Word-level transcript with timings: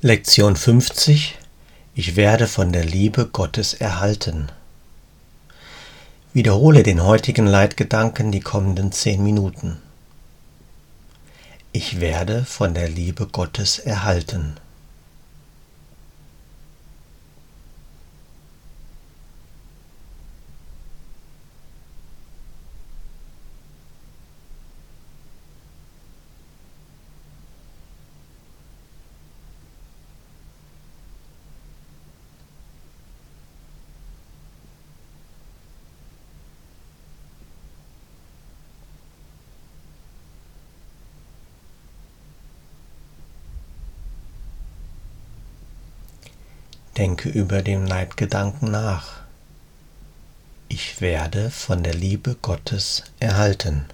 Lektion 0.00 0.54
50 0.54 1.36
Ich 1.96 2.14
werde 2.14 2.46
von 2.46 2.70
der 2.70 2.84
Liebe 2.84 3.26
Gottes 3.26 3.74
erhalten. 3.74 4.46
Wiederhole 6.32 6.84
den 6.84 7.02
heutigen 7.02 7.48
Leitgedanken 7.48 8.30
die 8.30 8.38
kommenden 8.38 8.92
zehn 8.92 9.24
Minuten. 9.24 9.78
Ich 11.72 11.98
werde 11.98 12.44
von 12.44 12.74
der 12.74 12.88
Liebe 12.88 13.26
Gottes 13.26 13.80
erhalten. 13.80 14.54
Denke 46.98 47.28
über 47.28 47.62
den 47.62 47.86
Leitgedanken 47.86 48.72
nach. 48.72 49.20
Ich 50.68 51.00
werde 51.00 51.48
von 51.48 51.84
der 51.84 51.94
Liebe 51.94 52.36
Gottes 52.42 53.04
erhalten. 53.20 53.84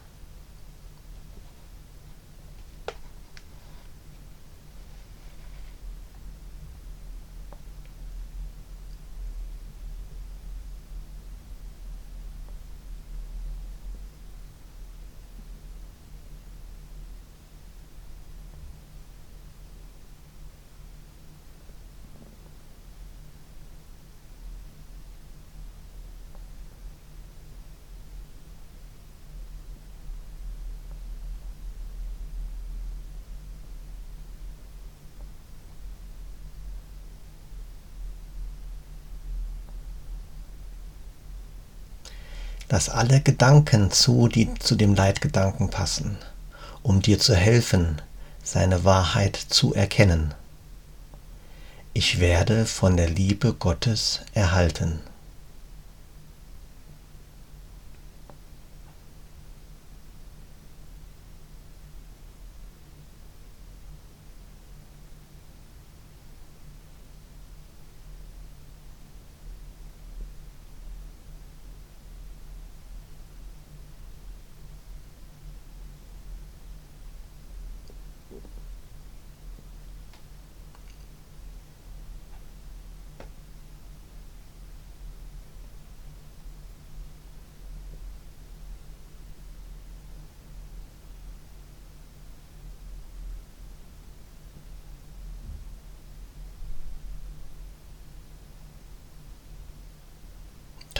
Lass 42.71 42.89
alle 42.89 43.21
Gedanken 43.21 43.91
zu, 43.91 44.29
die 44.29 44.53
zu 44.55 44.75
dem 44.75 44.95
Leitgedanken 44.95 45.71
passen, 45.71 46.17
um 46.83 47.03
dir 47.03 47.19
zu 47.19 47.35
helfen, 47.35 48.01
seine 48.43 48.85
Wahrheit 48.85 49.37
zu 49.37 49.75
erkennen. 49.75 50.35
Ich 51.93 52.21
werde 52.21 52.67
von 52.67 52.97
der 52.97 53.09
Liebe 53.09 53.55
Gottes 53.55 54.21
erhalten. 54.33 55.01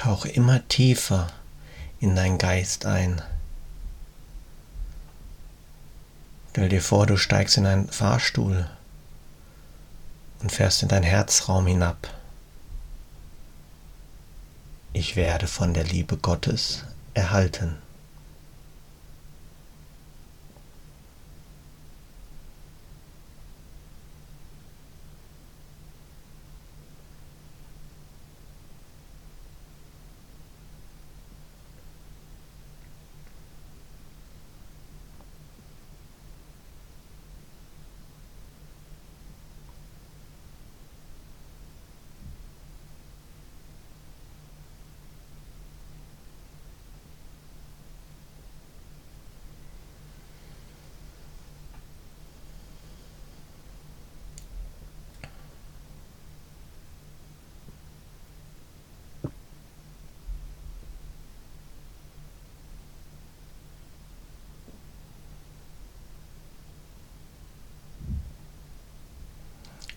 Tauche 0.05 0.29
immer 0.29 0.69
tiefer 0.69 1.29
in 1.99 2.15
deinen 2.15 2.37
Geist 2.37 2.85
ein. 2.85 3.23
Stell 6.51 6.69
dir 6.69 6.83
vor, 6.83 7.07
du 7.07 7.17
steigst 7.17 7.57
in 7.57 7.65
einen 7.65 7.89
Fahrstuhl 7.89 8.69
und 10.41 10.53
fährst 10.53 10.83
in 10.83 10.91
deinen 10.91 11.05
Herzraum 11.05 11.67
hinab. 11.67 12.13
Ich 14.93 15.17
werde 15.17 15.47
von 15.47 15.73
der 15.73 15.85
Liebe 15.85 16.19
Gottes 16.19 16.85
erhalten. 17.15 17.79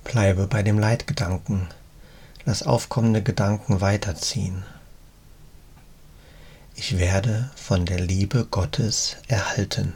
Bleibe 0.08 0.48
bei 0.48 0.64
dem 0.64 0.80
Leitgedanken. 0.80 1.68
Lass 2.46 2.64
aufkommende 2.64 3.22
Gedanken 3.22 3.82
weiterziehen. 3.82 4.64
Ich 6.76 6.98
werde 6.98 7.52
von 7.58 7.86
der 7.86 8.00
Liebe 8.00 8.46
Gottes 8.46 9.18
erhalten. 9.28 9.94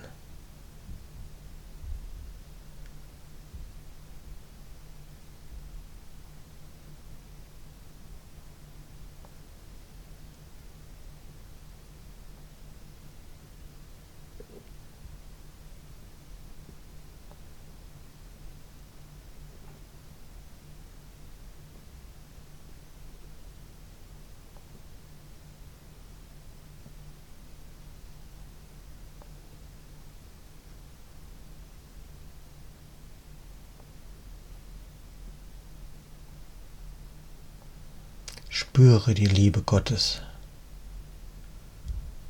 Spüre 38.62 39.16
die 39.16 39.26
Liebe 39.26 39.64
Gottes. 39.64 40.22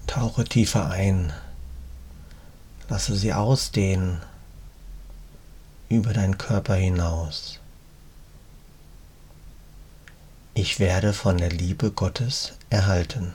Tauche 0.08 0.46
tiefer 0.46 0.90
ein. 0.90 1.34
Lasse 2.88 3.18
sie 3.18 3.34
ausdehnen 3.34 4.22
über 5.90 6.14
deinen 6.14 6.38
Körper 6.38 6.76
hinaus. 6.76 7.60
Ich 10.54 10.80
werde 10.80 11.12
von 11.12 11.38
der 11.38 11.52
Liebe 11.52 11.92
Gottes 11.92 12.54
erhalten. 12.70 13.34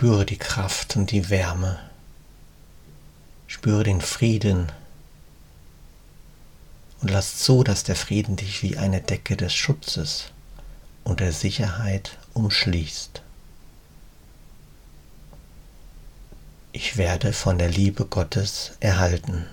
Spüre 0.00 0.24
die 0.24 0.38
Kraft 0.38 0.96
und 0.96 1.10
die 1.10 1.28
Wärme. 1.28 1.78
Spüre 3.46 3.82
den 3.82 4.00
Frieden. 4.00 4.72
Und 7.02 7.10
lass 7.10 7.36
zu, 7.36 7.62
dass 7.64 7.84
der 7.84 7.96
Frieden 7.96 8.36
dich 8.36 8.62
wie 8.62 8.78
eine 8.78 9.02
Decke 9.02 9.36
des 9.36 9.52
Schutzes 9.52 10.30
und 11.04 11.20
der 11.20 11.32
Sicherheit 11.32 12.16
umschließt. 12.32 13.20
Ich 16.72 16.96
werde 16.96 17.34
von 17.34 17.58
der 17.58 17.68
Liebe 17.68 18.06
Gottes 18.06 18.72
erhalten. 18.80 19.44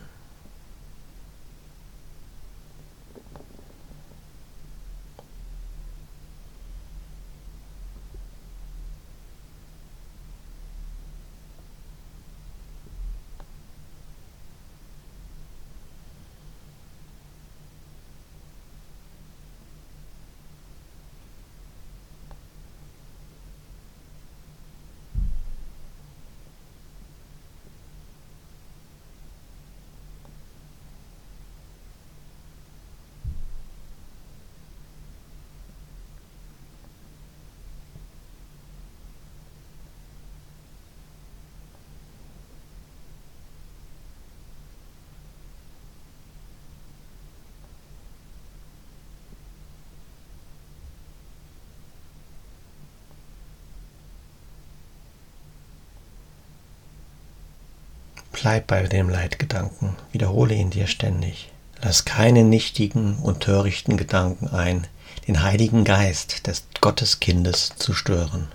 Bleib 58.40 58.68
bei 58.68 58.84
dem 58.84 59.10
Leitgedanken, 59.10 59.96
wiederhole 60.12 60.54
ihn 60.54 60.70
dir 60.70 60.86
ständig. 60.86 61.50
Lass 61.82 62.06
keine 62.06 62.44
nichtigen 62.44 63.18
und 63.18 63.40
törichten 63.40 63.98
Gedanken 63.98 64.50
ein, 64.50 64.86
den 65.28 65.42
Heiligen 65.42 65.84
Geist 65.84 66.46
des 66.46 66.64
Gotteskindes 66.80 67.74
zu 67.78 67.96
stören. 67.96 68.48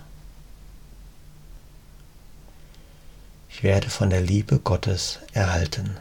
Ich 3.51 3.65
werde 3.65 3.91
von 3.91 4.09
der 4.09 4.21
Liebe 4.21 4.61
Gottes 4.61 5.19
erhalten. 5.33 5.97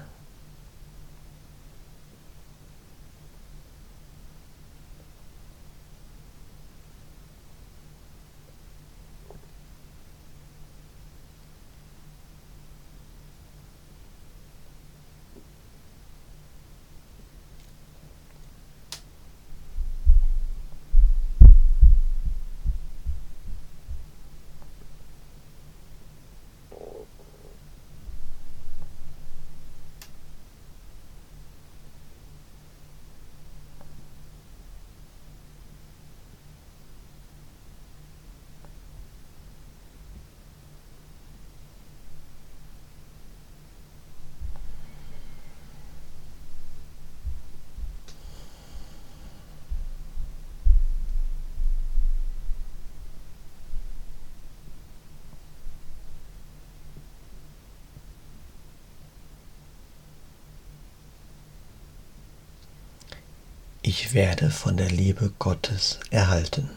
Ich 63.93 64.13
werde 64.13 64.51
von 64.51 64.77
der 64.77 64.89
Liebe 64.89 65.33
Gottes 65.37 65.99
erhalten. 66.11 66.69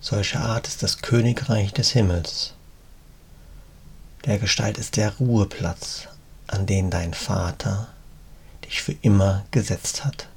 Solche 0.00 0.38
Art 0.38 0.68
ist 0.68 0.84
das 0.84 1.02
Königreich 1.02 1.72
des 1.72 1.90
Himmels. 1.90 2.54
Der 4.24 4.38
Gestalt 4.38 4.78
ist 4.78 4.96
der 4.96 5.16
Ruheplatz, 5.16 6.06
an 6.46 6.66
den 6.66 6.90
dein 6.90 7.12
Vater 7.12 7.88
dich 8.64 8.80
für 8.82 8.94
immer 9.02 9.44
gesetzt 9.50 10.04
hat. 10.04 10.28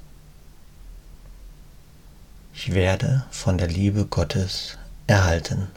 Ich 2.52 2.74
werde 2.74 3.24
von 3.30 3.58
der 3.58 3.68
Liebe 3.68 4.06
Gottes 4.06 4.76
erhalten. 5.06 5.68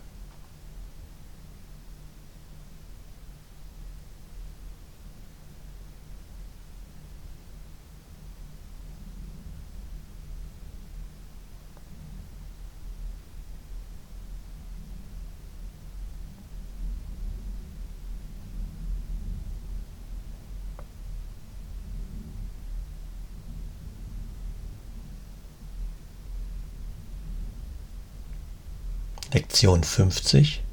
Lektion 29.31 29.83
50 29.83 30.63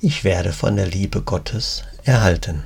Ich 0.00 0.22
werde 0.22 0.52
von 0.52 0.76
der 0.76 0.86
Liebe 0.86 1.20
Gottes 1.20 1.82
erhalten. 2.04 2.62